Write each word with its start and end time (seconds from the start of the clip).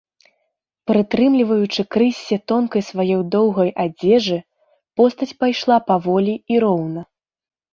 Прытрымліваючы 0.91 1.81
крыссе 1.95 2.35
тонкай 2.51 2.81
сваёй 2.89 3.21
доўгай 3.35 3.69
адзежы, 3.85 4.39
постаць 5.01 5.31
пайшла 5.45 5.77
паволі 5.93 6.33
і 6.55 6.63
роўна. 6.67 7.01